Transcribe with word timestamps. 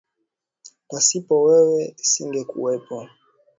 Pasipo 0.89 1.33
wewe 1.45 1.81
singekuwepo. 2.09 2.97